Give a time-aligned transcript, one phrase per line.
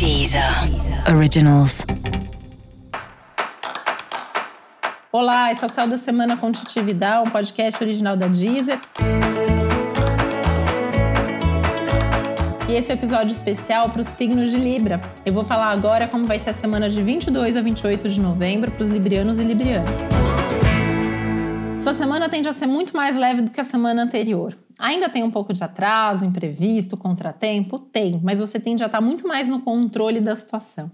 [0.00, 0.42] Deezer
[1.14, 1.84] Originals.
[5.12, 8.80] Olá, esse é o Céu da Semana Contitividade, um podcast original da Deezer.
[12.66, 15.02] E esse é um episódio especial para os signos de Libra.
[15.26, 18.70] Eu vou falar agora como vai ser a semana de 22 a 28 de novembro
[18.70, 19.90] para os librianos e librianas.
[21.78, 24.56] Sua semana tende a ser muito mais leve do que a semana anterior.
[24.80, 27.78] Ainda tem um pouco de atraso, imprevisto, contratempo?
[27.78, 30.90] Tem, mas você tende a estar muito mais no controle da situação.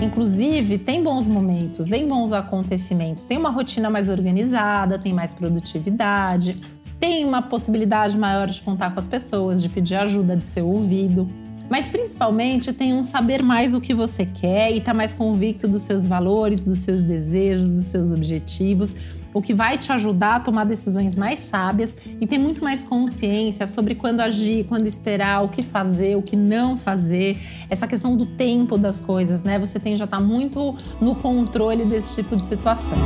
[0.00, 6.56] Inclusive, tem bons momentos, tem bons acontecimentos, tem uma rotina mais organizada, tem mais produtividade,
[7.00, 11.26] tem uma possibilidade maior de contar com as pessoas, de pedir ajuda, de ser ouvido.
[11.68, 15.66] Mas principalmente tem um saber mais o que você quer e estar tá mais convicto
[15.66, 18.94] dos seus valores, dos seus desejos, dos seus objetivos,
[19.32, 23.66] o que vai te ajudar a tomar decisões mais sábias e ter muito mais consciência
[23.66, 27.36] sobre quando agir, quando esperar, o que fazer, o que não fazer.
[27.68, 29.58] Essa questão do tempo das coisas, né?
[29.58, 32.96] Você tem já estar tá muito no controle desse tipo de situação.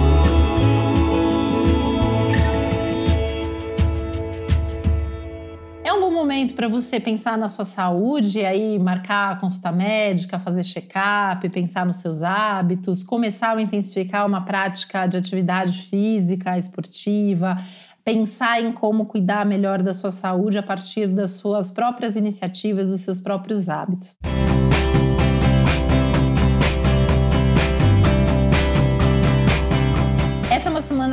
[6.18, 11.86] Momento para você pensar na sua saúde, aí marcar a consulta médica, fazer check-up, pensar
[11.86, 17.56] nos seus hábitos, começar a intensificar uma prática de atividade física, esportiva,
[18.04, 23.02] pensar em como cuidar melhor da sua saúde a partir das suas próprias iniciativas, dos
[23.02, 24.18] seus próprios hábitos.
[24.24, 24.67] semana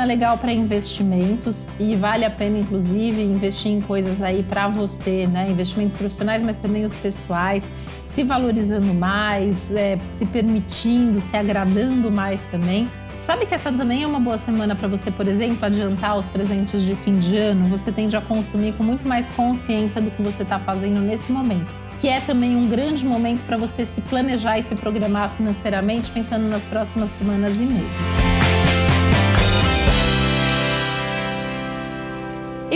[0.06, 5.50] legal para investimentos e vale a pena, inclusive, investir em coisas aí para você, né?
[5.50, 7.70] Investimentos profissionais, mas também os pessoais,
[8.06, 12.88] se valorizando mais, é, se permitindo, se agradando mais também.
[13.26, 16.84] Sabe que essa também é uma boa semana para você, por exemplo, adiantar os presentes
[16.84, 17.68] de fim de ano?
[17.70, 21.74] Você tende a consumir com muito mais consciência do que você está fazendo nesse momento.
[22.00, 26.48] Que é também um grande momento para você se planejar e se programar financeiramente, pensando
[26.48, 28.45] nas próximas semanas e meses.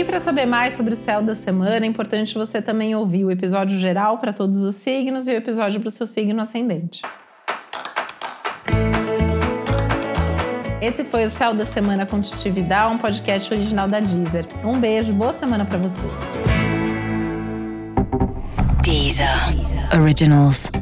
[0.00, 3.30] E para saber mais sobre o céu da semana, é importante você também ouvir o
[3.30, 7.02] episódio geral para todos os signos e o episódio para o seu signo ascendente.
[10.80, 14.46] Esse foi o Céu da Semana com Titividade, um podcast original da Deezer.
[14.64, 16.06] Um beijo, boa semana para você.
[18.82, 19.54] Deezer.
[19.54, 20.00] Deezer.
[20.00, 20.72] Originals.